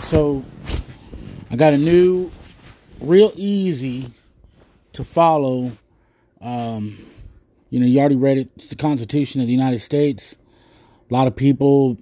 [0.00, 0.44] so
[1.50, 2.30] I got a new,
[3.00, 4.12] real easy
[4.92, 5.72] to follow.
[6.40, 7.04] Um,
[7.70, 8.50] you know, you already read it.
[8.56, 10.34] It's the Constitution of the United States.
[11.10, 11.98] A lot of people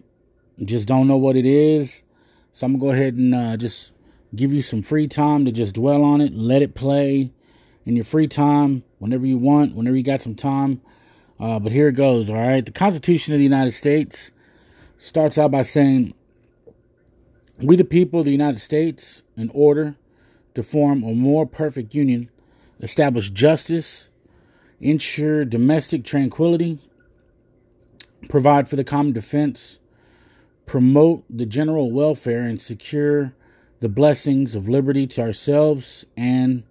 [0.64, 2.02] just don't know what it is.
[2.52, 3.92] So I'm going to go ahead and uh, just
[4.34, 7.32] give you some free time to just dwell on it, let it play
[7.84, 10.80] in your free time whenever you want, whenever you got some time.
[11.38, 12.64] Uh, but here it goes, all right?
[12.64, 14.30] The Constitution of the United States
[14.98, 16.14] starts out by saying,
[17.62, 19.96] We the people of the United States, in order
[20.54, 22.30] to form a more perfect union,
[22.80, 24.08] establish justice,
[24.80, 26.78] ensure domestic tranquility,
[28.30, 29.78] provide for the common defense,
[30.64, 33.34] promote the general welfare, and secure
[33.80, 36.62] the blessings of liberty to ourselves and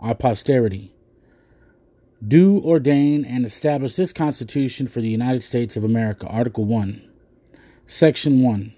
[0.00, 0.92] our posterity.
[2.26, 6.26] Do ordain and establish this Constitution for the United States of America.
[6.26, 7.02] Article 1.
[7.86, 8.74] Section 1.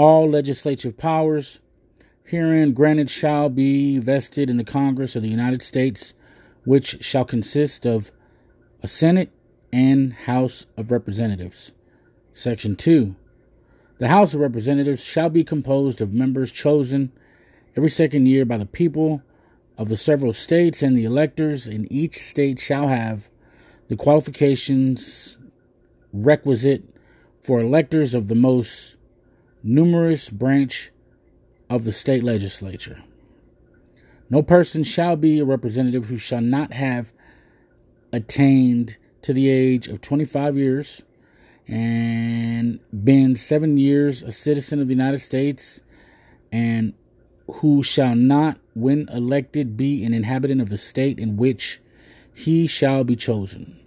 [0.00, 1.58] All legislative powers
[2.24, 6.14] herein granted shall be vested in the Congress of the United States,
[6.64, 8.10] which shall consist of
[8.82, 9.30] a Senate
[9.70, 11.72] and House of Representatives.
[12.32, 13.14] Section 2.
[13.98, 17.12] The House of Representatives shall be composed of members chosen
[17.76, 19.20] every second year by the people
[19.76, 23.28] of the several states, and the electors in each state shall have
[23.88, 25.36] the qualifications
[26.10, 26.84] requisite
[27.42, 28.96] for electors of the most
[29.62, 30.90] numerous branch
[31.68, 33.02] of the state legislature.
[34.28, 37.12] No person shall be a representative who shall not have
[38.12, 41.02] attained to the age of 25 years
[41.70, 45.80] and been seven years a citizen of the United States,
[46.50, 46.94] and
[47.46, 51.80] who shall not, when elected, be an inhabitant of the state in which
[52.34, 53.78] he shall be chosen.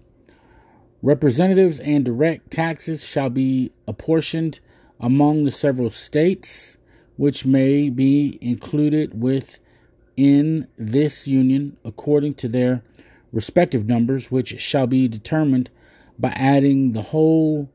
[1.01, 4.61] Representatives and direct taxes shall be apportioned
[4.99, 6.77] among the several states
[7.17, 12.83] which may be included within this union according to their
[13.31, 15.69] respective numbers, which shall be determined
[16.17, 17.69] by adding the whole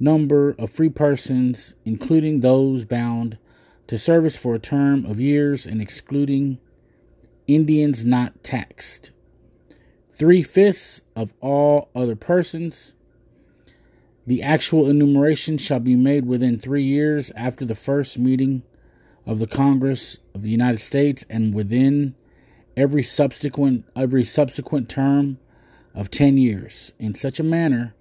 [0.00, 3.38] number of free persons, including those bound
[3.86, 6.58] to service for a term of years and excluding
[7.46, 9.10] Indians not taxed.
[10.16, 12.93] Three fifths of all other persons.
[14.26, 18.62] The actual enumeration shall be made within three years after the first meeting
[19.26, 22.14] of the Congress of the United States and within
[22.76, 25.38] every subsequent every subsequent term
[25.94, 27.94] of ten years, in such a manner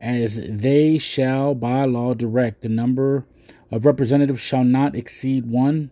[0.00, 2.62] as they shall by law direct.
[2.62, 3.24] The number
[3.70, 5.90] of representatives shall not exceed one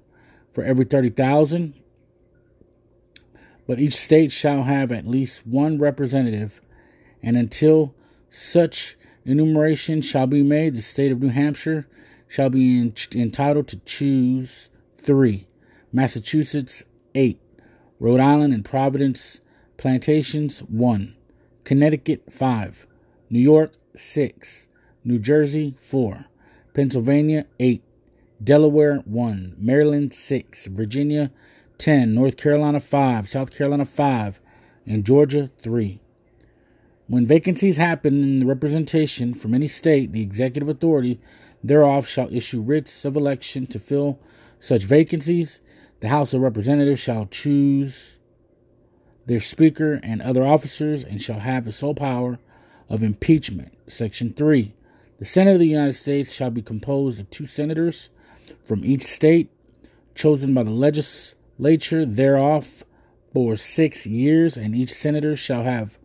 [0.53, 1.75] for every thirty thousand,
[3.67, 6.61] but each state shall have at least one representative,
[7.23, 7.95] and until
[8.31, 8.97] such
[9.28, 11.87] enumeration shall be made, the state of New Hampshire
[12.27, 15.47] shall be in, entitled to choose three,
[15.93, 16.83] Massachusetts
[17.15, 17.41] eight,
[18.00, 19.41] Rhode Island and Providence
[19.77, 21.15] plantations one,
[21.65, 22.87] Connecticut five,
[23.28, 24.67] New York six,
[25.05, 26.27] New Jersey four,
[26.75, 27.83] Pennsylvania eight,
[28.43, 31.31] Delaware one, Maryland six, Virginia
[31.77, 34.41] ten, North Carolina five, South Carolina five,
[34.87, 36.00] and Georgia three.
[37.08, 41.19] When vacancies happen in the representation from any state, the executive authority
[41.64, 44.19] thereof shall issue writs of election to fill
[44.60, 45.60] such vacancies.
[46.00, 48.19] The House of Representatives shall choose
[49.24, 52.38] their Speaker and other officers and shall have the sole power
[52.91, 53.72] of impeachment.
[53.88, 54.75] Section 3.
[55.19, 58.10] The Senate of the United States shall be composed of two senators
[58.66, 59.50] from each state,
[60.14, 62.84] chosen by the legislature thereof
[63.32, 65.98] for six years, and each senator shall have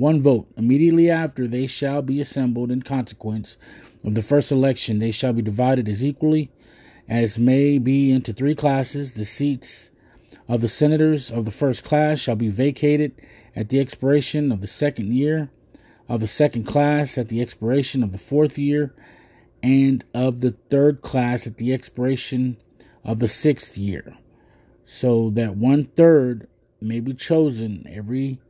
[0.00, 0.48] one vote.
[0.56, 3.58] Immediately after they shall be assembled in consequence
[4.02, 6.50] of the first election, they shall be divided as equally
[7.06, 9.12] as may be into three classes.
[9.12, 9.90] The seats
[10.48, 13.12] of the senators of the first class shall be vacated
[13.54, 15.50] at the expiration of the second year,
[16.08, 18.94] of the second class at the expiration of the fourth year,
[19.62, 22.56] and of the third class at the expiration
[23.04, 24.16] of the sixth year,
[24.86, 26.48] so that one third
[26.80, 28.40] may be chosen every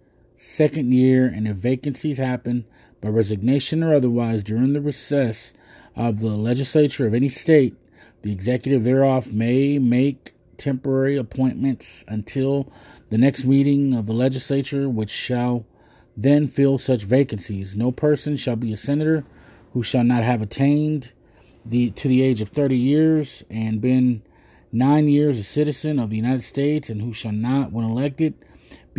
[0.40, 2.64] second year, and if vacancies happen
[3.02, 5.52] by resignation or otherwise during the recess
[5.94, 7.76] of the legislature of any state,
[8.22, 12.72] the executive thereof may make temporary appointments until
[13.10, 15.66] the next meeting of the legislature, which shall
[16.16, 17.76] then fill such vacancies.
[17.76, 19.24] No person shall be a senator
[19.74, 21.12] who shall not have attained
[21.64, 24.22] the to the age of thirty years and been
[24.72, 28.34] nine years a citizen of the United States, and who shall not, when elected,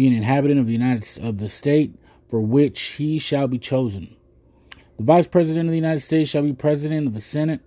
[0.01, 1.93] be an inhabitant of the United of the state
[2.27, 4.15] for which he shall be chosen.
[4.97, 7.61] The vice president of the United States shall be president of the Senate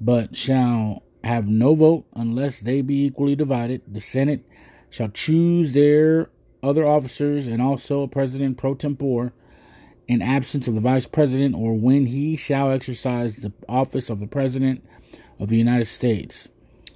[0.00, 3.82] but shall have no vote unless they be equally divided.
[3.88, 4.46] The Senate
[4.90, 6.30] shall choose their
[6.62, 9.32] other officers and also a president pro tempore
[10.06, 14.28] in absence of the vice president or when he shall exercise the office of the
[14.28, 14.86] president
[15.40, 16.48] of the United States.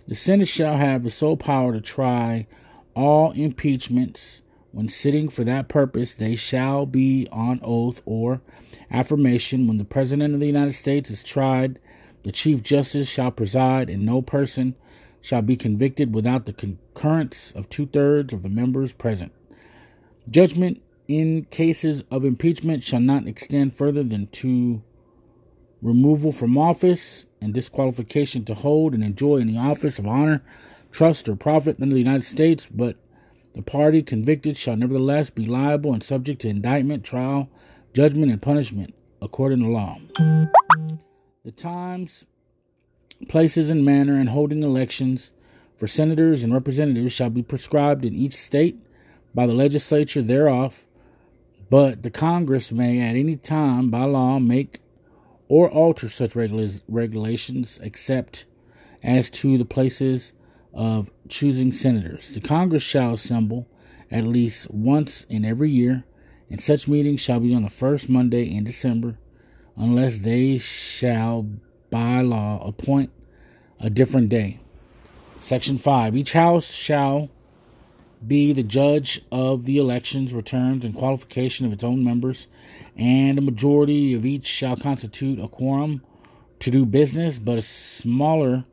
[0.06, 2.46] The Senate shall have the sole power to try
[2.94, 4.42] all impeachments.
[4.76, 8.42] When sitting for that purpose, they shall be on oath or
[8.90, 9.66] affirmation.
[9.66, 11.78] When the President of the United States is tried,
[12.24, 14.74] the Chief Justice shall preside, and no person
[15.22, 19.32] shall be convicted without the concurrence of two thirds of the members present.
[20.30, 24.82] Judgment in cases of impeachment shall not extend further than to
[25.80, 30.44] removal from office and disqualification to hold and enjoy any office of honor,
[30.92, 32.96] trust, or profit under the United States, but
[33.56, 37.48] the party convicted shall nevertheless be liable and subject to indictment, trial,
[37.94, 39.96] judgment, and punishment according to law.
[41.42, 42.26] The times,
[43.30, 45.32] places, and manner in holding elections
[45.78, 48.76] for senators and representatives shall be prescribed in each state
[49.34, 50.84] by the legislature thereof,
[51.70, 54.80] but the Congress may at any time by law make
[55.48, 58.44] or alter such regula- regulations except
[59.02, 60.32] as to the places
[60.76, 62.30] of choosing senators.
[62.34, 63.66] The Congress shall assemble
[64.10, 66.04] at least once in every year,
[66.50, 69.18] and such meetings shall be on the first Monday in December,
[69.76, 71.48] unless they shall
[71.90, 73.10] by law appoint
[73.80, 74.60] a different day.
[75.40, 76.14] Section 5.
[76.14, 77.30] Each house shall
[78.26, 82.48] be the judge of the elections, returns, and qualification of its own members,
[82.96, 86.02] and a majority of each shall constitute a quorum
[86.60, 88.64] to do business, but a smaller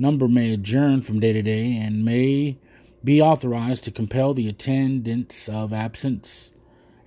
[0.00, 2.56] number may adjourn from day to day and may
[3.04, 6.50] be authorized to compel the attendance of absent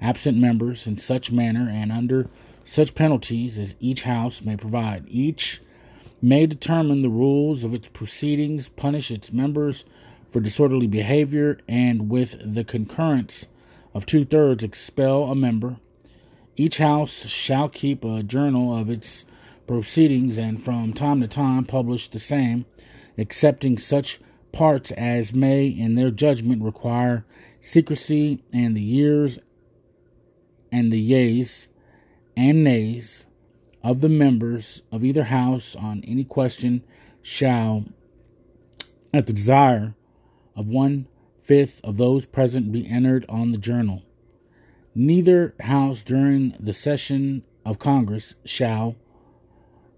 [0.02, 2.30] absent members in such manner and under
[2.66, 5.06] such penalties as each house may provide.
[5.08, 5.62] Each
[6.22, 9.86] may determine the rules of its proceedings, punish its members
[10.30, 13.46] for disorderly behavior, and with the concurrence
[13.94, 15.78] of two thirds expel a member.
[16.56, 19.26] Each house shall keep a journal of its
[19.68, 22.66] proceedings and from time to time publish the same,
[23.18, 24.20] excepting such
[24.52, 27.26] parts as may, in their judgment, require
[27.60, 29.40] secrecy, and the years
[30.72, 31.70] and the yeas
[32.36, 33.28] and nays
[33.84, 36.84] of the members of either house on any question
[37.22, 37.86] shall,
[39.14, 39.96] at the desire
[40.56, 41.08] of one
[41.42, 44.02] fifth of those present be entered on the journal.
[44.96, 48.96] Neither house during the session of Congress shall,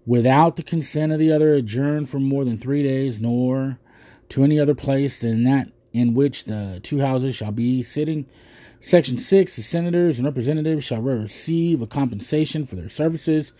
[0.06, 3.78] without the consent of the other, adjourned for more than three days, nor
[4.28, 8.26] to any other place than that in which the two houses shall be sitting.
[8.80, 13.52] Section 6 The senators and representatives shall receive a compensation for their services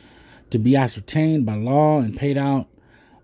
[0.50, 2.68] to be ascertained by law and paid out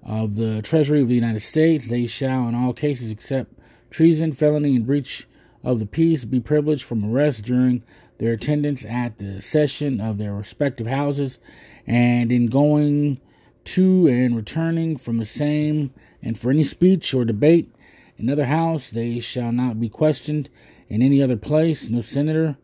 [0.02, 1.88] of the Treasury of the United States.
[1.88, 3.52] They shall, in all cases except
[3.90, 5.28] treason, felony, and breach
[5.62, 7.84] of the peace be privileged from arrest during
[8.22, 11.40] their attendance at the session of their respective houses
[11.88, 13.20] and in going
[13.64, 15.92] to and returning from the same,
[16.22, 17.74] and for any speech or debate
[18.16, 20.48] in other house they shall not be questioned
[20.88, 21.88] in any other place.
[21.88, 22.56] No senator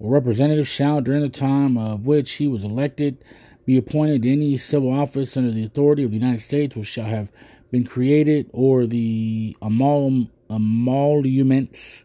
[0.00, 3.18] or representative shall, during the time of which he was elected,
[3.64, 7.06] be appointed to any civil office under the authority of the United States which shall
[7.06, 7.30] have
[7.70, 12.04] been created, or the emol- emoluments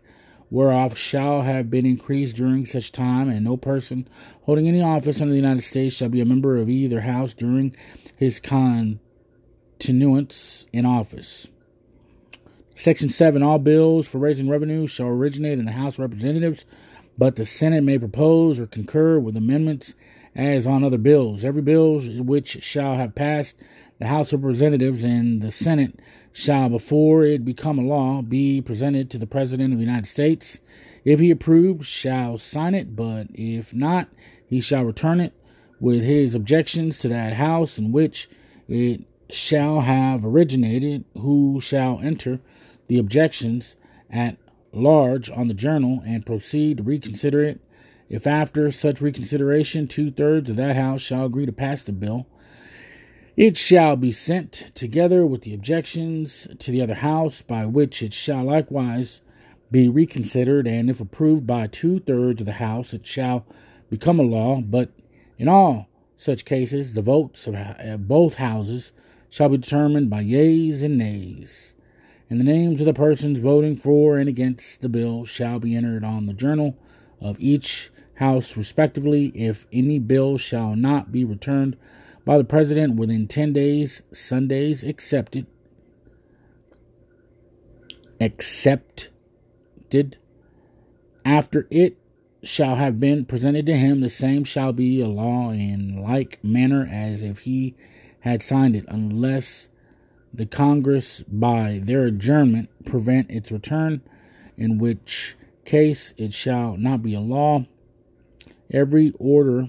[0.54, 4.08] whereof shall have been increased during such time, and no person
[4.44, 7.76] holding any office under the United States shall be a member of either house during
[8.16, 9.08] his continuance
[10.72, 11.48] in office.
[12.76, 16.66] Section 7 All bills for raising revenue shall originate in the House of Representatives,
[17.18, 19.96] but the Senate may propose or concur with amendments
[20.36, 21.44] as on other bills.
[21.44, 23.56] Every bill which shall have passed
[23.98, 26.00] the House of Representatives and the Senate
[26.34, 30.60] shall, before it become a law, be presented to the President of the United States.
[31.06, 34.10] If he approves, shall sign it, but if not,
[34.46, 35.34] he shall return it
[35.80, 38.30] with his objections to that House in which
[38.68, 42.40] it shall have originated, who shall enter
[42.88, 43.76] the objections
[44.10, 44.38] at
[44.72, 47.60] large on the journal and proceed to reconsider it.
[48.10, 52.28] If after such reconsideration two thirds of that House shall agree to pass the bill,
[53.36, 58.14] it shall be sent together with the objections to the other house, by which it
[58.14, 59.22] shall likewise
[59.72, 63.46] be reconsidered, and if approved by two thirds of the house, it shall
[63.90, 64.62] become a law.
[64.62, 64.92] But
[65.40, 68.92] in all such cases, the votes of both houses
[69.32, 71.74] shall be determined by yeas and nays,
[72.30, 76.04] and the names of the persons voting for and against the bill shall be entered
[76.04, 76.78] on the journal
[77.20, 79.32] of each house respectively.
[79.34, 81.78] If any bill shall not be returned
[82.26, 85.46] by the President within 10 days, Sundays accepted,
[88.20, 89.10] accepted
[91.26, 91.98] after it
[92.44, 96.88] shall have been presented to him, the same shall be a law in like manner
[96.92, 97.76] as if he
[98.22, 99.70] had signed it, unless
[100.34, 104.02] the Congress, by their adjournment, prevent its return,
[104.58, 107.66] in which case it shall not be a law.
[108.72, 109.68] Every order,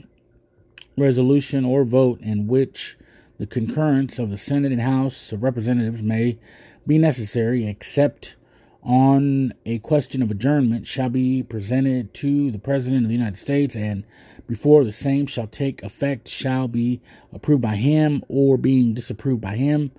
[0.96, 2.96] resolution, or vote in which
[3.38, 6.38] the concurrence of the Senate and House of Representatives may
[6.86, 8.36] be necessary, except
[8.82, 13.74] on a question of adjournment shall be presented to the President of the United States,
[13.74, 14.04] and
[14.46, 17.00] before the same shall take effect, shall be
[17.32, 19.90] approved by him, or being disapproved by him,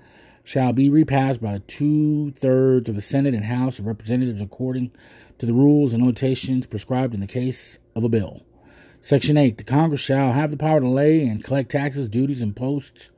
[0.43, 4.91] shall be repassed by two thirds of the Senate and House of Representatives according
[5.39, 8.44] to the rules and notations prescribed in the case of a bill.
[9.05, 9.59] Section 8.
[9.59, 13.11] The Congress shall have the power to lay and collect taxes, duties, imposts,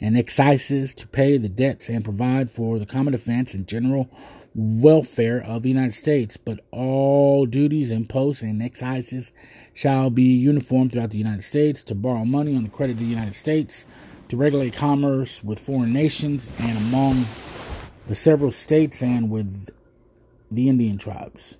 [0.00, 4.08] and excises to pay the debts and provide for the common defense and general
[4.54, 9.32] welfare of the United States, but all duties, imposts, and excises
[9.74, 13.04] shall be uniform throughout the United States, to borrow money on the credit of the
[13.04, 13.84] United States,
[14.30, 17.26] to regulate commerce with foreign nations and among
[18.06, 19.68] the several states and with
[20.50, 21.58] the Indian tribes,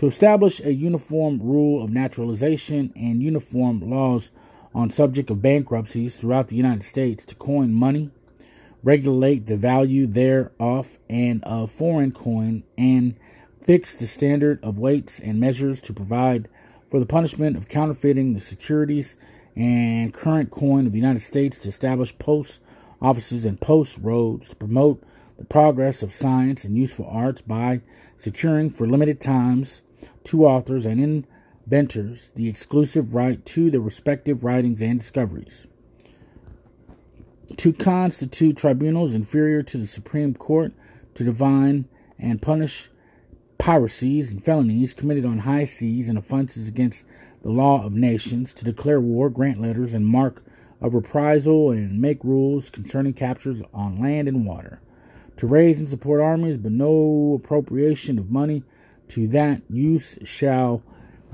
[0.00, 4.30] to establish a uniform rule of naturalization and uniform laws
[4.74, 8.10] on subject of bankruptcies throughout the United States, to coin money
[8.82, 13.14] regulate the value thereof and of foreign coin, and
[13.62, 16.48] fix the standard of weights and measures to provide
[16.90, 19.18] for the punishment of counterfeiting the securities
[19.54, 22.62] and current coin of the United States, to establish post
[23.02, 25.02] offices and post roads, to promote
[25.36, 27.82] the progress of science and useful arts by
[28.16, 29.82] securing for limited times
[30.24, 31.26] to authors and
[31.66, 35.66] inventors the exclusive right to their respective writings and discoveries.
[37.56, 40.72] To constitute tribunals inferior to the Supreme Court
[41.14, 42.90] to divine and punish
[43.58, 47.04] piracies and felonies committed on high seas and offenses against
[47.42, 50.42] the law of nations, to declare war, grant letters, and marque
[50.80, 54.80] of reprisal, and make rules concerning captures on land and water,
[55.36, 58.62] to raise and support armies, but no appropriation of money
[59.10, 60.82] to that use shall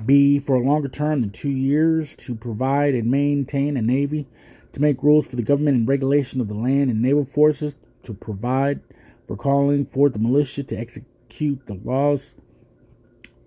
[0.05, 4.27] be for a longer term than two years, to provide and maintain a navy
[4.73, 8.13] to make rules for the government and regulation of the land and naval forces, to
[8.13, 8.81] provide
[9.27, 12.35] for calling forth the militia to execute the laws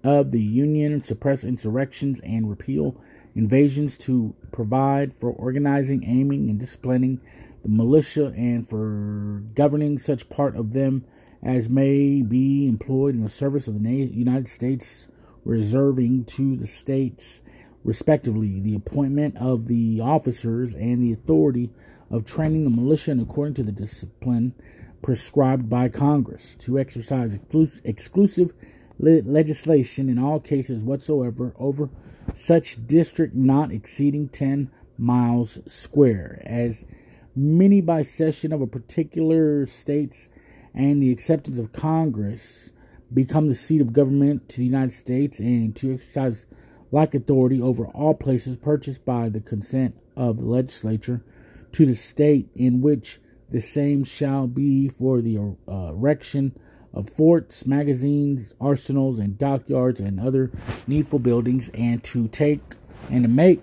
[0.03, 2.99] of the Union, suppress insurrections, and repeal
[3.35, 7.21] invasions, to provide for organizing, aiming, and disciplining
[7.61, 11.05] the militia, and for governing such part of them
[11.41, 15.07] as may be employed in the service of the United States,
[15.45, 17.41] reserving to the states
[17.83, 21.69] respectively, the appointment of the officers and the authority
[22.11, 24.53] of training the militia according to the discipline
[25.01, 27.39] prescribed by Congress, to exercise
[27.85, 28.51] exclusive
[28.99, 31.89] legislation in all cases whatsoever over
[32.35, 36.85] such district not exceeding 10 miles square, as
[37.33, 40.27] many by cession of a particular states
[40.73, 42.71] and the acceptance of Congress
[43.13, 46.45] become the seat of government to the United States and to exercise
[46.91, 51.23] like authority over all places purchased by the consent of the legislature
[51.71, 56.53] to the state in which the same shall be for the uh, erection
[56.93, 60.51] of forts, magazines, arsenals, and dockyards and other
[60.87, 62.61] needful buildings, and to take
[63.09, 63.61] and to make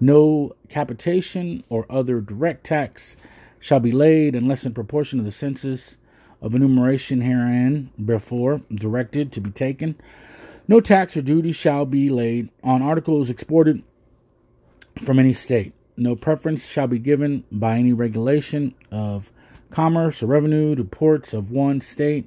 [0.00, 3.16] no capitation or other direct tax
[3.60, 5.96] shall be laid unless in proportion to the census
[6.40, 9.94] of enumeration herein before directed to be taken.
[10.66, 13.82] No tax or duty shall be laid on articles exported
[15.04, 15.74] from any state.
[15.96, 19.30] No preference shall be given by any regulation of
[19.70, 22.26] commerce or revenue to ports of one state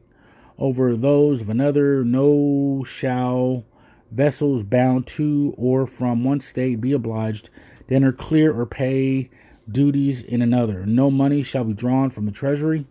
[0.57, 2.03] over those of another.
[2.03, 3.65] No shall
[4.11, 7.49] vessels bound to or from one state be obliged
[7.87, 9.29] to enter, clear, or pay
[9.69, 10.85] duties in another.
[10.85, 12.85] No money shall be drawn from the treasury,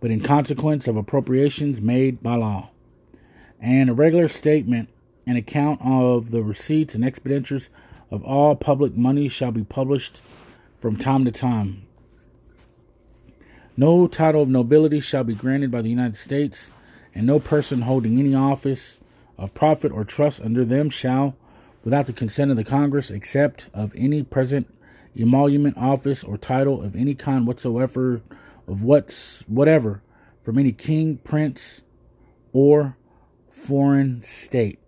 [0.00, 2.70] but in consequence of appropriations made by law.
[3.60, 4.88] And a regular statement
[5.26, 7.68] and account of the receipts and expenditures
[8.10, 10.20] of all public money shall be published
[10.80, 11.86] from time to time.
[13.76, 16.68] No title of nobility shall be granted by the United States,
[17.14, 18.98] and no person holding any office
[19.38, 21.36] of profit or trust under them shall,
[21.82, 24.72] without the consent of the Congress, except of any present
[25.16, 28.20] emolument, office, or title of any kind whatsoever,
[28.68, 30.02] of what's whatever,
[30.42, 31.80] from any king, prince,
[32.52, 32.96] or
[33.50, 34.78] foreign state.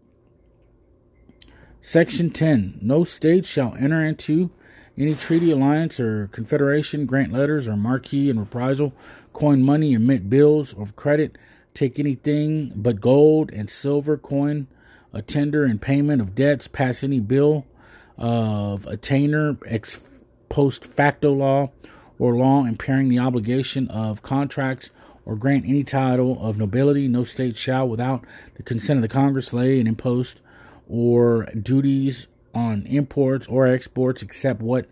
[1.80, 2.78] Section 10.
[2.82, 4.50] No state shall enter into
[4.96, 8.92] any treaty, alliance, or confederation, grant letters or marque in reprisal,
[9.32, 11.36] coin money, emit bills of credit,
[11.74, 14.68] take anything but gold and silver coin,
[15.12, 17.66] a tender in payment of debts, pass any bill
[18.16, 20.00] of attainder, ex
[20.48, 21.70] post facto law,
[22.18, 24.90] or law impairing the obligation of contracts,
[25.26, 27.08] or grant any title of nobility.
[27.08, 28.24] No state shall, without
[28.54, 30.36] the consent of the Congress, lay and impose
[30.88, 34.88] or duties on imports or exports except what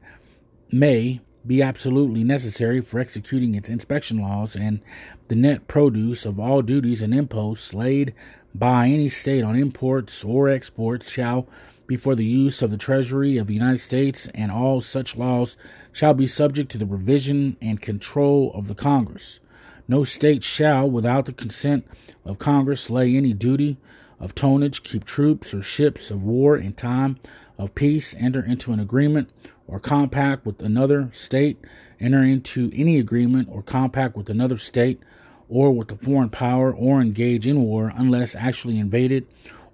[0.71, 4.81] may be absolutely necessary for executing its inspection laws and
[5.29, 8.15] the net produce of all duties and imposts laid
[8.55, 11.49] by any state on imports or exports shall
[11.87, 15.57] be for the use of the Treasury of the United States, and all such laws
[15.93, 19.41] shall be subject to the revision and control of the Congress.
[19.89, 21.87] No state shall, without the consent
[22.25, 23.79] of Congress, lay any duty
[24.21, 27.19] of tonnage, keep troops or ships of war in time
[27.59, 29.31] of peace, enter into an agreement
[29.67, 31.59] or compact with another state,
[32.01, 35.01] enter into any agreement or compact with another state
[35.49, 39.27] or with a foreign power, or engage in war unless actually invaded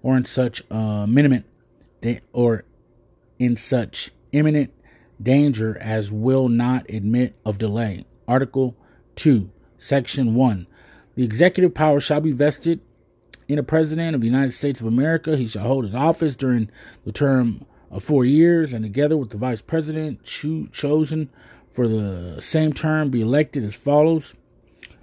[0.03, 1.07] or in such uh,
[2.33, 2.65] or
[3.39, 4.73] in such imminent
[5.23, 8.05] danger as will not admit of delay.
[8.27, 8.77] Article
[9.17, 10.67] 2, Section 1.
[11.15, 12.81] The executive power shall be vested
[13.49, 15.37] in a president of the United States of America.
[15.37, 16.71] He shall hold his office during
[17.05, 21.31] the term of four years, and together with the vice president cho- chosen
[21.73, 24.35] for the same term, be elected as follows.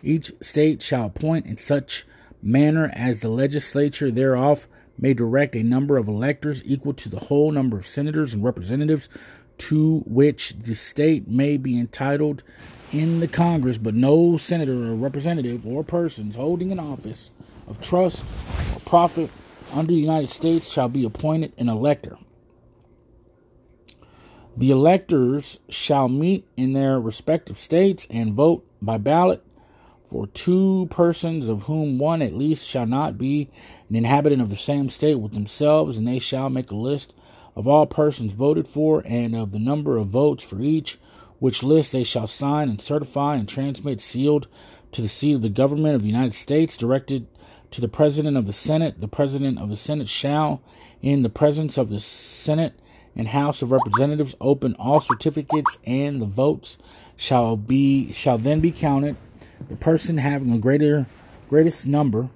[0.04, 2.06] Each state shall appoint in such
[2.42, 7.52] manner as the legislature thereof may direct a number of electors equal to the whole
[7.52, 9.10] number of senators and representatives
[9.58, 12.44] to which the state may be entitled
[12.92, 17.32] in the Congress, but no senator or representative or persons holding an office
[17.68, 18.24] of trust
[18.74, 19.30] or profit
[19.74, 22.18] under the United States shall be appointed an elector.
[24.58, 29.44] The electors shall meet in their respective states and vote by ballot
[30.10, 33.50] for two persons of whom one at least shall not be
[33.90, 37.14] an inhabitant of the same state with themselves, and they shall make a list
[37.56, 40.98] of all persons voted for and of the number of votes for each,
[41.40, 44.48] which list they shall sign and certify and transmit sealed
[44.94, 47.28] to the seat of the government of the United States, directed
[47.72, 49.02] to the President of the Senate.
[49.02, 50.62] The President of the Senate shall,
[51.02, 52.74] in the presence of the Senate
[53.16, 56.78] and House of Representatives, open all certificates, and the votes
[57.18, 59.16] shall be shall then be counted.
[59.70, 61.08] The person having a greater
[61.50, 62.30] greatest number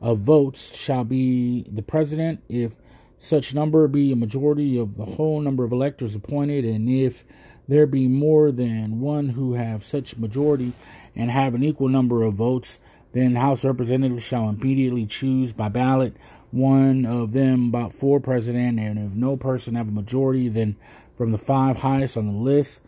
[0.00, 2.72] of votes shall be the president if
[3.18, 7.24] such number be a majority of the whole number of electors appointed, and if
[7.66, 10.72] there be more than one who have such majority
[11.16, 12.78] and have an equal number of votes,
[13.12, 16.14] then House Representatives shall immediately choose by ballot
[16.50, 20.76] one of them about for president, and if no person have a majority, then
[21.16, 22.82] from the five highest on the list,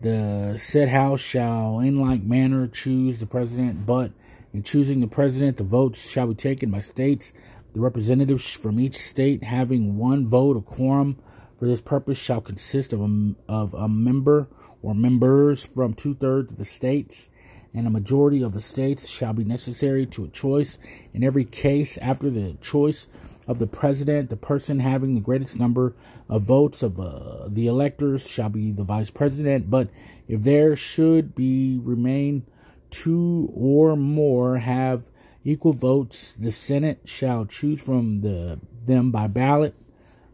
[0.00, 4.12] the said House shall in like manner choose the president, but
[4.52, 7.32] in choosing the president, the votes shall be taken by states.
[7.72, 11.18] The representatives from each state having one vote, a quorum
[11.58, 14.48] for this purpose shall consist of a, of a member
[14.82, 17.28] or members from two thirds of the states
[17.76, 20.78] and a majority of the states shall be necessary to a choice.
[21.12, 23.06] In every case, after the choice
[23.46, 25.94] of the president, the person having the greatest number
[26.26, 29.70] of votes of uh, the electors shall be the vice president.
[29.70, 29.90] But
[30.26, 32.46] if there should be remain
[32.90, 35.02] two or more have
[35.44, 39.74] equal votes, the Senate shall choose from the, them by ballot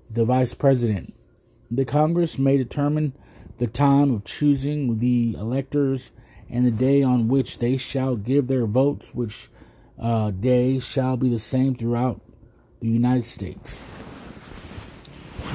[0.08, 1.12] the vice president.
[1.72, 3.14] The Congress may determine
[3.58, 6.12] the time of choosing the electors
[6.52, 9.48] and the day on which they shall give their votes, which
[9.98, 12.20] uh, day shall be the same throughout
[12.80, 13.80] the United States.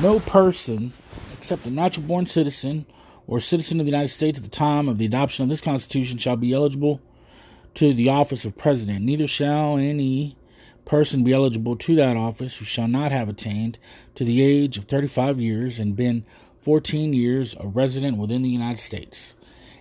[0.02, 0.94] No person,
[1.38, 2.88] except a natural born citizen
[3.28, 6.18] or citizen of the United States at the time of the adoption of this Constitution,
[6.18, 7.00] shall be eligible
[7.76, 9.06] to the office of President.
[9.06, 10.36] Neither shall any
[10.86, 13.78] person be eligible to that office who shall not have attained
[14.16, 16.26] to the age of 35 years and been
[16.62, 19.34] 14 years a resident within the United States.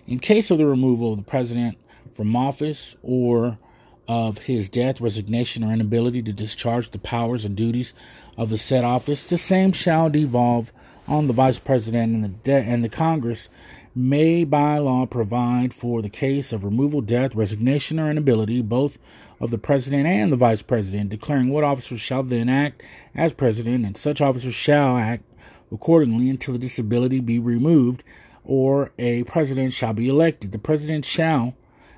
[0.07, 1.77] In case of the removal of the President
[2.15, 3.59] from office or
[4.07, 7.93] of his death, resignation, or inability to discharge the powers and duties
[8.37, 10.71] of the said office, the same shall devolve
[11.09, 13.49] on the Vice President, and the, de- and the Congress.
[13.93, 18.97] May by law provide for the case of removal, death, resignation, or inability, both
[19.41, 22.81] of the President and the Vice President, declaring what officers shall then act
[23.13, 25.23] as President, and such officers shall act
[25.69, 28.03] accordingly until the disability be removed
[28.47, 30.51] or a President shall be elected.
[30.51, 31.53] The President shall,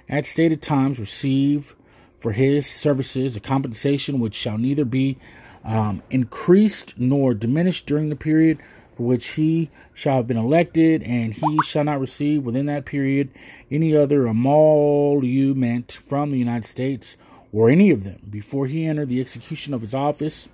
[0.10, 1.76] at stated times, receive
[2.18, 5.18] for his services a compensation which shall neither be
[5.64, 8.58] um, increased nor diminished during the period
[8.96, 13.30] for which he shall have been elected, and he shall not receive within that period
[13.72, 17.16] any other emolument from the United States
[17.54, 20.50] or any of them before he enter the execution of his office.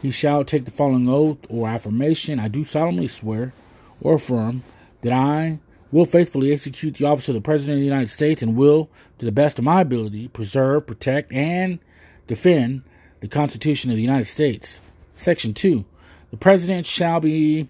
[0.00, 3.52] He shall take the following oath or affirmation I do solemnly swear
[4.00, 4.62] or affirm
[5.02, 5.58] that I
[5.92, 9.24] will faithfully execute the office of the President of the United States and will, to
[9.24, 11.78] the best of my ability, preserve, protect, and
[12.26, 12.82] defend
[13.20, 14.80] the Constitution of the United States.
[15.16, 15.84] Section 2.
[16.30, 17.68] The President shall be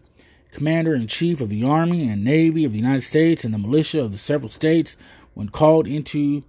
[0.53, 4.03] Commander in Chief of the Army and Navy of the United States and the militia
[4.03, 4.97] of the several states
[5.35, 6.43] when called into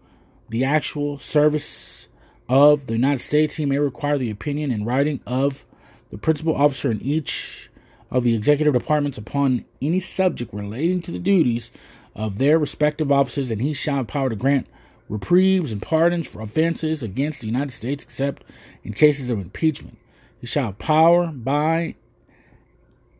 [0.50, 2.08] the actual service
[2.50, 3.56] of the United States.
[3.56, 5.63] He may require the opinion in writing of
[6.12, 7.70] the principal officer in each
[8.12, 11.71] of the executive departments upon any subject relating to the duties
[12.15, 14.67] of their respective offices, and he shall have power to grant
[15.08, 18.43] reprieves and pardons for offenses against the United States, except
[18.84, 19.97] in cases of impeachment.
[20.39, 21.95] He shall have power by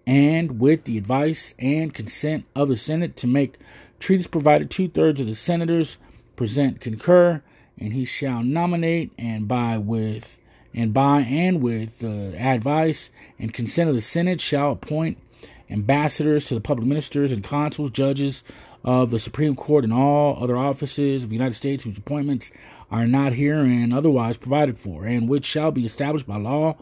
[0.08, 3.58] and with the advice and consent of the Senate to make
[3.99, 5.97] treaties provided two thirds of the senators
[6.36, 7.41] present concur,
[7.77, 10.38] and he shall nominate and by with
[10.73, 15.17] and by and with the advice and consent of the Senate shall appoint
[15.69, 18.43] ambassadors to the public ministers and consuls, judges
[18.84, 22.51] of the Supreme Court, and all other offices of the United States whose appointments
[22.89, 26.75] are not herein otherwise provided for, and which shall be established by law.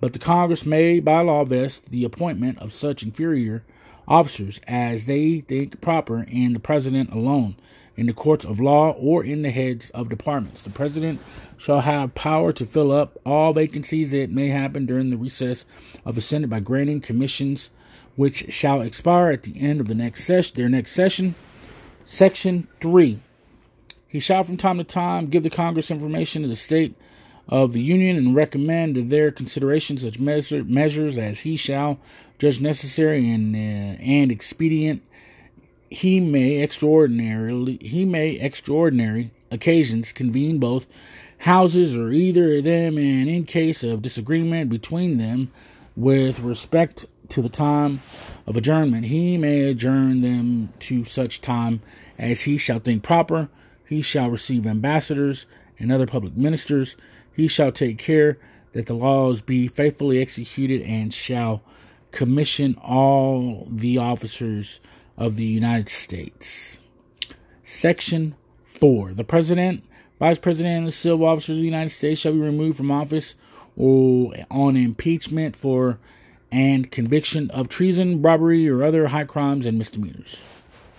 [0.00, 3.64] But the Congress may by law vest the appointment of such inferior
[4.06, 7.56] officers as they think proper in the President alone
[7.96, 10.62] in the courts of law or in the heads of departments.
[10.62, 11.20] The president
[11.56, 15.64] shall have power to fill up all vacancies that may happen during the recess
[16.04, 17.70] of the Senate by granting commissions
[18.16, 21.34] which shall expire at the end of the next session their next session.
[22.04, 23.20] Section three.
[24.08, 26.94] He shall from time to time give the Congress information of the state
[27.48, 31.98] of the Union and recommend to their consideration such measure, measures as he shall
[32.38, 35.02] judge necessary and uh, and expedient
[35.90, 40.86] he may extraordinarily he may extraordinary occasions convene both
[41.38, 45.50] houses or either of them and in case of disagreement between them
[45.94, 48.00] with respect to the time
[48.46, 51.80] of adjournment he may adjourn them to such time
[52.18, 53.48] as he shall think proper.
[53.86, 55.46] He shall receive ambassadors
[55.78, 56.96] and other public ministers.
[57.34, 58.38] He shall take care
[58.72, 61.62] that the laws be faithfully executed and shall
[62.10, 64.80] commission all the officers
[65.16, 66.78] of the United States.
[67.64, 69.14] Section 4.
[69.14, 69.84] The President,
[70.18, 73.34] Vice President, and the civil officers of the United States shall be removed from office
[73.76, 75.98] or on impeachment for
[76.52, 80.40] and conviction of treason, robbery, or other high crimes and misdemeanors.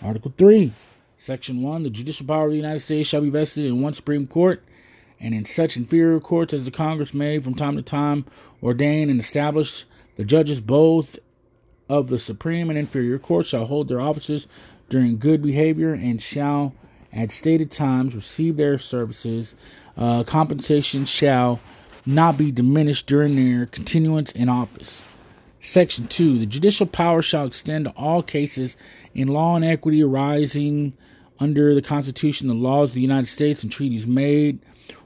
[0.03, 0.73] Article 3.
[1.17, 1.83] Section 1.
[1.83, 4.63] The judicial power of the United States shall be vested in one Supreme Court
[5.19, 8.25] and in such inferior courts as the Congress may from time to time
[8.61, 11.17] ordain and establish the judges both
[11.89, 14.47] of the supreme and inferior Courts shall hold their offices
[14.89, 16.73] during good behavior and shall
[17.13, 19.55] at stated times receive their services.
[19.97, 21.59] Uh, compensation shall
[22.05, 25.03] not be diminished during their continuance in office.
[25.59, 28.77] Section 2 The judicial power shall extend to all cases
[29.13, 30.93] in law and equity arising
[31.39, 34.59] under the Constitution, the laws of the United States, and treaties made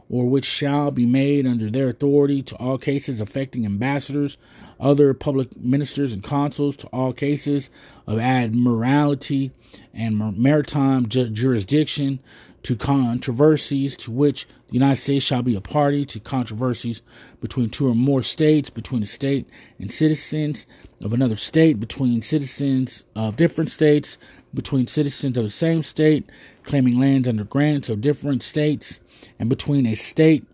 [0.10, 4.38] or which shall be made under their authority to all cases affecting ambassadors,
[4.82, 7.70] other public ministers, and consuls, to all cases
[8.08, 9.52] of admiralty
[9.94, 12.20] and maritime ju- jurisdiction,
[12.64, 17.02] to controversies to which the United States shall be a party, to controversies
[17.40, 19.48] between two or more states, between a state
[19.80, 20.68] and citizens
[21.02, 24.18] of another state, between citizens of different states,
[24.54, 26.30] between citizens of the same state,
[26.64, 29.00] claiming lands under grants of different states,
[29.40, 30.46] and between a state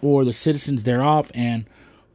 [0.00, 1.64] or the citizens thereof, and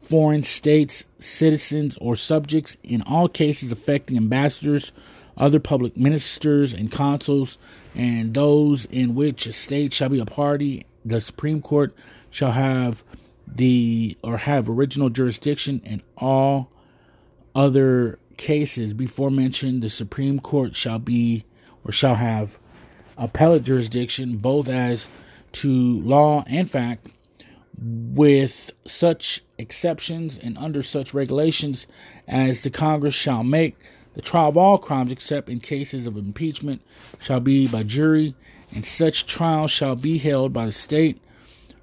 [0.07, 4.93] foreign states, citizens, or subjects in all cases affecting ambassadors,
[5.35, 7.57] other public ministers, and consuls,
[7.93, 10.85] and those in which a state shall be a party.
[11.03, 11.93] The Supreme Court
[12.29, 13.03] shall have
[13.45, 16.71] the or have original jurisdiction in all
[17.53, 19.83] other cases before mentioned.
[19.83, 21.43] The Supreme Court shall be
[21.83, 22.57] or shall have
[23.17, 25.09] appellate jurisdiction both as
[25.53, 27.07] to law and fact
[27.77, 31.87] with such exceptions and under such regulations
[32.27, 33.75] as the Congress shall make.
[34.13, 36.81] The trial of all crimes, except in cases of impeachment,
[37.19, 38.35] shall be by jury,
[38.73, 41.21] and such trial shall be held by the state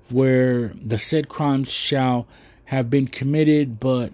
[0.09, 2.27] where the said crimes shall
[2.67, 4.13] have been committed, but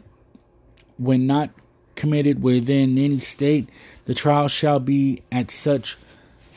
[0.98, 1.50] when not
[1.94, 3.68] committed within any state,
[4.04, 5.96] the trial shall be at such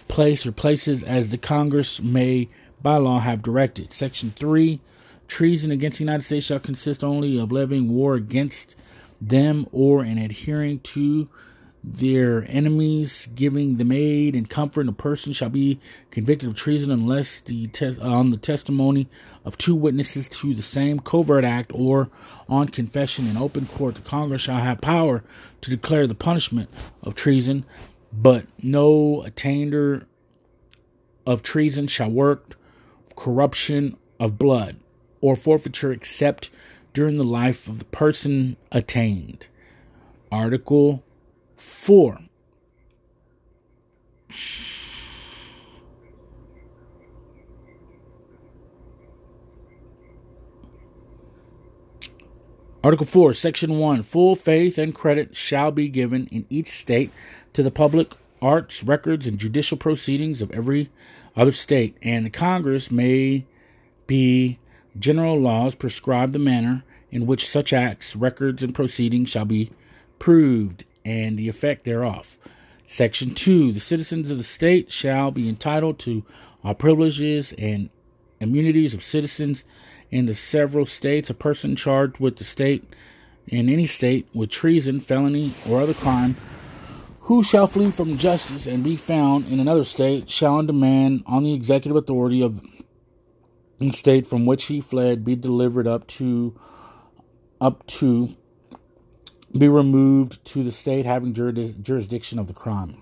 [0.07, 2.47] place or places as the Congress may
[2.81, 3.93] by law have directed.
[3.93, 4.79] Section 3
[5.27, 8.75] Treason against the United States shall consist only of levying war against
[9.19, 11.29] them or in adhering to
[11.83, 14.87] their enemies, giving them aid and comfort.
[14.87, 15.79] A person shall be
[16.11, 19.09] convicted of treason unless the tes- on the testimony
[19.43, 22.09] of two witnesses to the same covert act or
[22.47, 23.95] on confession in open court.
[23.95, 25.23] The Congress shall have power
[25.61, 26.69] to declare the punishment
[27.01, 27.65] of treason,
[28.13, 30.07] but no attainder
[31.25, 32.57] of treason shall work
[33.15, 34.77] corruption of blood
[35.23, 36.49] or forfeiture except
[36.93, 39.47] during the life of the person attained.
[40.29, 41.01] Article
[41.55, 42.19] 4.
[52.83, 57.11] Article 4, Section 1 Full faith and credit shall be given in each state
[57.53, 60.91] to the public arts, records, and judicial proceedings of every
[61.33, 63.45] other state, and the Congress may
[64.05, 64.59] be
[64.97, 69.71] General laws prescribe the manner in which such acts, records, and proceedings shall be
[70.19, 72.37] proved and the effect thereof.
[72.87, 76.23] Section 2 The citizens of the state shall be entitled to
[76.63, 77.89] all privileges and
[78.39, 79.63] immunities of citizens
[80.11, 81.29] in the several states.
[81.29, 82.83] A person charged with the state
[83.47, 86.35] in any state with treason, felony, or other crime
[87.21, 91.53] who shall flee from justice and be found in another state shall demand on the
[91.53, 92.61] executive authority of
[93.91, 96.57] state from which he fled be delivered up to
[97.59, 98.35] up to
[99.57, 103.01] be removed to the state having jurisdiction of the crime.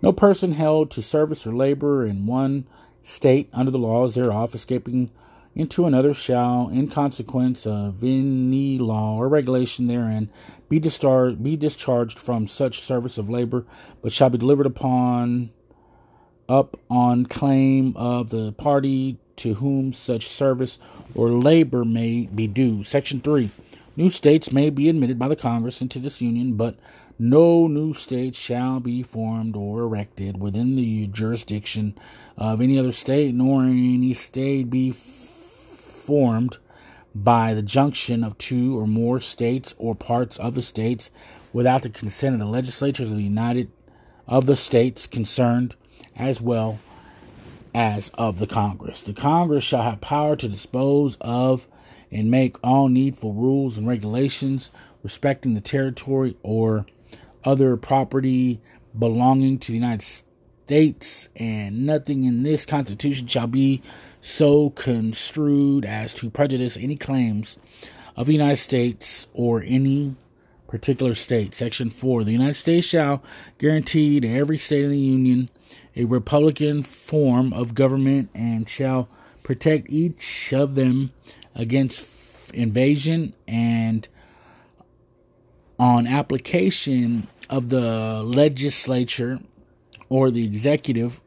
[0.00, 2.66] No person held to service or labor in one
[3.02, 5.10] state under the laws thereof, escaping
[5.54, 10.30] into another, shall, in consequence of any law or regulation therein,
[10.68, 13.66] be discharged, be discharged from such service of labor,
[14.02, 15.50] but shall be delivered upon
[16.48, 20.78] up on claim of the party to whom such service
[21.14, 22.82] or labor may be due.
[22.84, 23.50] Section 3.
[23.96, 26.76] New states may be admitted by the Congress into this union, but
[27.18, 31.94] no new state shall be formed or erected within the jurisdiction
[32.36, 36.58] of any other state, nor any state be formed
[37.14, 41.10] by the junction of two or more states or parts of the states
[41.52, 43.70] without the consent of the legislatures of the United
[44.28, 45.74] of the states concerned
[46.18, 46.80] as well
[47.74, 49.00] as of the Congress.
[49.00, 51.66] The Congress shall have power to dispose of
[52.10, 54.70] and make all needful rules and regulations
[55.02, 56.86] respecting the territory or
[57.44, 58.60] other property
[58.98, 60.06] belonging to the United
[60.66, 63.82] States, and nothing in this Constitution shall be
[64.20, 67.58] so construed as to prejudice any claims
[68.16, 70.16] of the United States or any
[70.66, 71.54] particular state.
[71.54, 72.24] Section 4.
[72.24, 73.22] The United States shall
[73.58, 75.50] guarantee to every state in the Union
[75.96, 79.08] a republican form of government and shall
[79.42, 81.12] protect each of them
[81.54, 82.04] against
[82.52, 84.08] invasion and
[85.78, 89.40] on application of the legislature
[90.08, 91.20] or the executive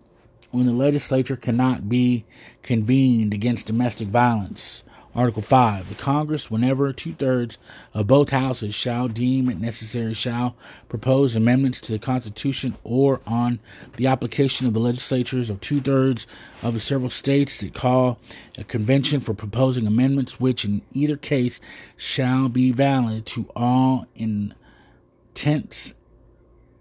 [0.51, 2.25] when the legislature cannot be
[2.61, 5.89] convened against domestic violence Article 5.
[5.89, 7.57] The Congress, whenever two thirds
[7.93, 10.55] of both houses shall deem it necessary, shall
[10.87, 13.59] propose amendments to the Constitution or on
[13.97, 16.27] the application of the legislatures of two thirds
[16.61, 18.19] of the several states that call
[18.57, 21.59] a convention for proposing amendments, which in either case
[21.97, 25.93] shall be valid to all intents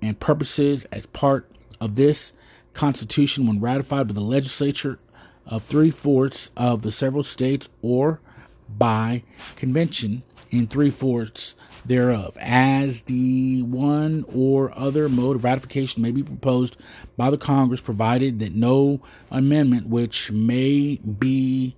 [0.00, 2.32] and purposes as part of this
[2.74, 5.00] Constitution when ratified by the legislature
[5.50, 8.20] of three fourths of the several states or
[8.68, 9.24] by
[9.56, 16.22] convention in three fourths thereof, as the one or other mode of ratification may be
[16.22, 16.76] proposed
[17.16, 21.76] by the Congress, provided that no amendment which may be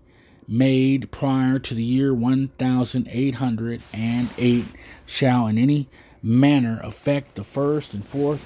[0.48, 4.66] made prior to the year 1808
[5.06, 5.88] shall in any
[6.22, 8.44] manner affect the first and fourth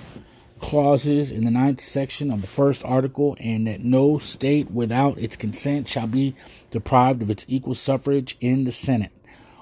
[0.60, 5.36] clauses in the ninth section of the first article, and that no state without its
[5.36, 6.34] consent shall be
[6.70, 9.12] deprived of its equal suffrage in the Senate.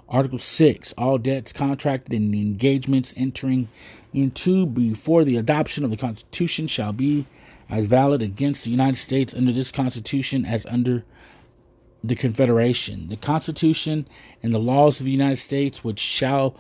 [0.09, 3.69] Article 6 All debts contracted and engagements entering
[4.13, 7.27] into before the adoption of the Constitution shall be
[7.69, 11.05] as valid against the United States under this Constitution as under
[12.03, 13.09] the Confederation.
[13.09, 14.07] The Constitution
[14.43, 16.55] and the laws of the United States, which shall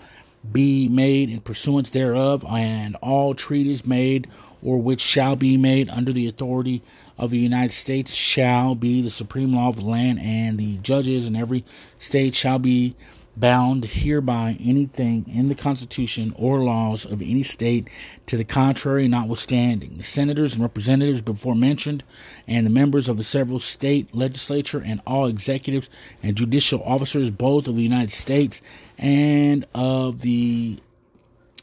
[0.52, 4.28] be made in pursuance thereof, and all treaties made
[4.62, 6.82] or which shall be made under the authority
[7.18, 11.26] of the United States shall be the supreme law of the land, and the judges
[11.26, 11.64] in every
[11.98, 12.96] state shall be
[13.36, 17.88] bound hereby anything in the Constitution or laws of any state
[18.26, 19.96] to the contrary notwithstanding.
[19.96, 22.04] The senators and representatives before mentioned,
[22.46, 25.90] and the members of the several state legislature, and all executives
[26.22, 28.60] and judicial officers both of the United States
[28.98, 30.78] and of the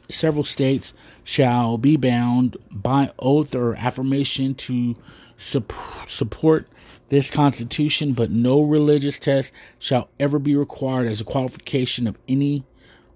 [0.08, 0.92] several states
[1.24, 4.94] shall be bound by oath or affirmation to
[5.38, 5.72] sup-
[6.06, 6.66] support
[7.12, 12.64] this Constitution, but no religious test shall ever be required as a qualification of any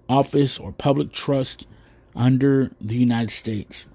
[0.07, 1.65] office or public trust
[2.15, 3.87] under the United States.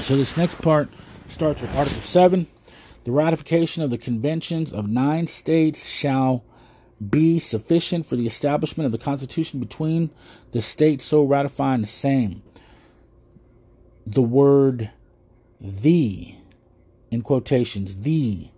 [0.00, 0.88] So, this next part
[1.28, 2.48] starts with Article 7.
[3.04, 6.42] The ratification of the conventions of nine states shall
[7.08, 10.10] be sufficient for the establishment of the Constitution between
[10.50, 12.42] the states so ratifying the same
[14.06, 14.90] the word
[15.60, 16.36] the
[17.10, 18.48] in quotations, the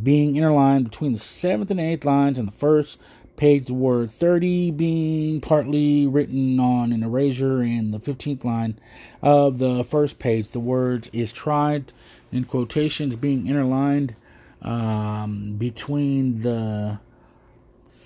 [0.00, 2.98] being interlined between the seventh and eighth lines and the first
[3.36, 8.78] page, the word 30 being partly written on an erasure in the 15th line
[9.22, 10.48] of the first page.
[10.48, 11.92] The word is tried
[12.30, 14.14] in quotations being interlined
[14.62, 17.00] um, between the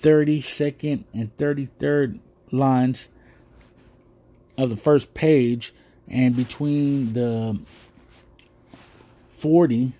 [0.01, 2.19] 32nd and 33rd
[2.51, 3.09] lines
[4.57, 5.73] of the first page
[6.07, 7.59] and between the
[9.37, 9.93] 40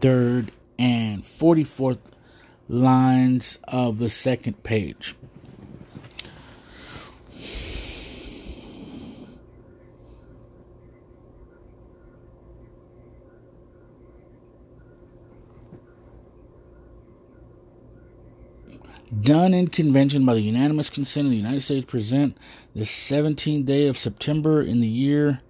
[0.00, 1.98] third and 44th
[2.68, 5.14] lines of the second page.
[19.20, 22.38] Done in convention by the unanimous consent of the United States, present
[22.74, 25.42] the 17th day of September in the year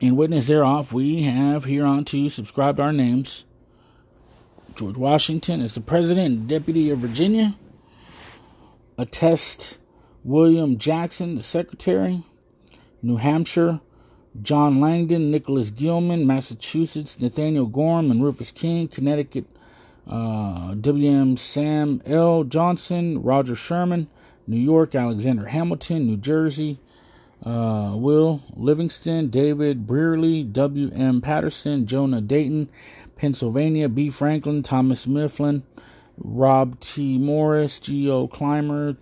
[0.00, 3.44] In witness thereof, we have hereunto subscribed our names.
[4.76, 7.56] George Washington as the President and Deputy of Virginia.
[8.96, 9.78] Attest
[10.22, 12.22] William Jackson, the Secretary.
[13.02, 13.80] New Hampshire,
[14.42, 19.46] John Langdon, Nicholas Gilman, Massachusetts, Nathaniel Gorham and Rufus King, Connecticut,
[20.06, 21.36] uh, W.M.
[21.36, 22.44] Sam L.
[22.44, 24.08] Johnson, Roger Sherman,
[24.46, 26.78] New York, Alexander Hamilton, New Jersey,
[27.44, 31.20] uh, Will Livingston, David Brearley, W.M.
[31.20, 32.70] Paterson, Jonah Dayton,
[33.16, 34.10] Pennsylvania, B.
[34.10, 35.62] Franklin, Thomas Mifflin,
[36.16, 37.18] Rob T.
[37.18, 38.28] Morris, G.O.
[38.28, 38.96] Clymer,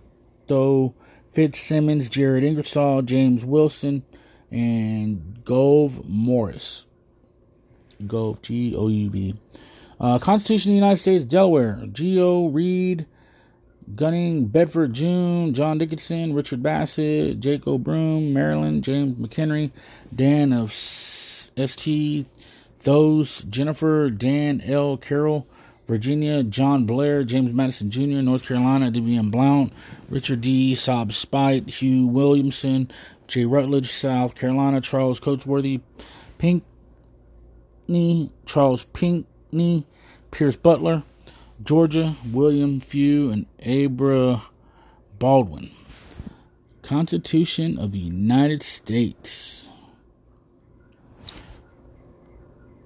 [0.47, 0.93] Though
[1.37, 4.01] FitzSimons, Jared Ingersoll, James Wilson,
[4.49, 6.87] and Gouv Morris.
[8.01, 9.35] Gouv, G O U V.
[9.99, 12.49] Uh, Constitution of the United States, Delaware, G.O.
[12.49, 13.07] Read,
[13.95, 19.71] Gunning, Bedford June, John Dickinson, Richard Bassett, Jacob Broom, Maryland, James McHenry,
[20.13, 22.27] Dan of St.
[22.83, 24.97] Those, Jenifer, Dan L.
[24.97, 25.47] Carroll,
[25.87, 29.31] Virginia, John Blair, James Madison Jr., North Carolina, D.B.M.
[29.31, 29.71] Blount,
[30.09, 32.91] Richard Dobbs Spaight, Hugh Williamson,
[33.27, 33.45] J.
[33.45, 35.81] Rutledge, South Carolina, Charles Cotesworth,
[36.37, 39.85] Pinckney, Charles Pinckney,
[40.31, 41.03] Pierce Butler,
[41.63, 44.43] Georgia, William Few, and Abra
[45.17, 45.71] Baldwin.
[46.81, 49.66] Constitution of the United States.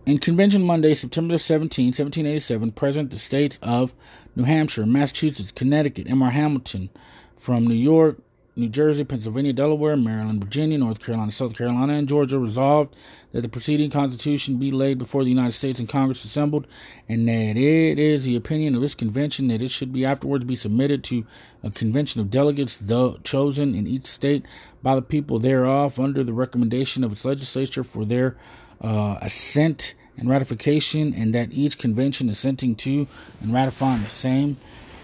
[0.03, 3.93] In Convention Monday, September 17, 1787, President of the States of
[4.35, 6.31] New Hampshire, Massachusetts, Connecticut, M.R.
[6.31, 6.89] Hamilton,
[7.37, 8.17] from New York,
[8.55, 12.95] New Jersey, Pennsylvania, Delaware, Maryland, Virginia, North Carolina, South Carolina, and Georgia resolved
[13.31, 16.65] that the preceding Constitution be laid before the United States and Congress assembled,
[17.07, 20.55] and that it is the opinion of this convention that it should be afterwards be
[20.55, 21.27] submitted to
[21.63, 24.43] a convention of delegates though chosen in each state
[24.81, 28.35] by the people thereof under the recommendation of its legislature for their
[28.81, 33.07] uh, assent and ratification, and that each convention assenting to
[33.39, 34.57] and ratifying the same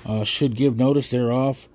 [0.06, 1.68] uh, should give notice thereof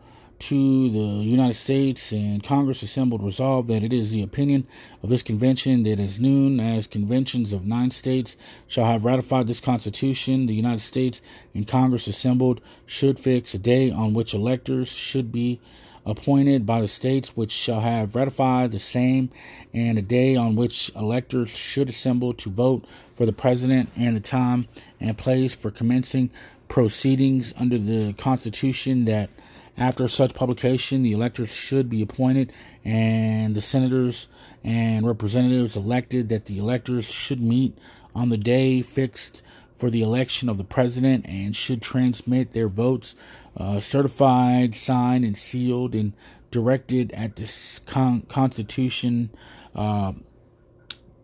[0.42, 4.66] to the United States and Congress assembled resolved that it is the opinion
[5.00, 8.36] of this convention that as noon as conventions of nine states
[8.66, 11.22] shall have ratified this constitution, the United States
[11.54, 15.60] and Congress assembled should fix a day on which electors should be
[16.04, 19.30] appointed by the states which shall have ratified the same,
[19.72, 22.84] and a day on which electors should assemble to vote
[23.14, 24.66] for the president, and the time
[25.00, 26.30] and place for commencing
[26.68, 29.30] proceedings under the Constitution that
[29.76, 32.52] after such publication, the electors should be appointed,
[32.84, 34.28] and the senators
[34.62, 37.76] and representatives elected that the electors should meet
[38.14, 39.42] on the day fixed
[39.82, 43.16] for the election of the president and should transmit their votes
[43.56, 46.12] uh, certified, signed, and sealed and
[46.52, 49.28] directed at this con- Constitution
[49.74, 50.12] uh,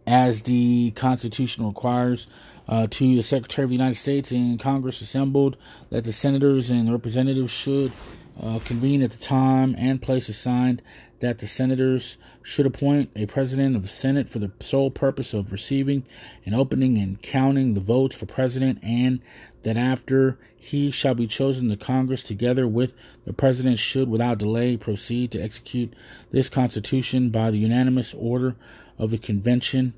[0.08, 2.26] as the Constitution requires.
[2.66, 5.56] Uh, to the Secretary of the United States and Congress assembled
[5.88, 7.92] that the senators and representatives should
[8.40, 10.80] uh, convene at the time and place assigned
[11.20, 15.50] that the senators should appoint a president of the Senate for the sole purpose of
[15.50, 16.04] receiving
[16.46, 19.20] and opening and counting the votes for president, and
[19.62, 24.76] that after he shall be chosen, the Congress, together with the president, should without delay
[24.76, 25.92] proceed to execute
[26.30, 28.54] this Constitution by the unanimous order
[28.98, 29.94] of the convention.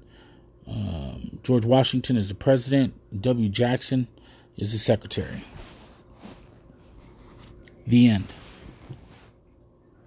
[0.67, 3.49] Um, George Washington is the president, W.
[3.49, 4.09] Jackson
[4.57, 5.43] is the secretary.
[7.91, 8.40] The end.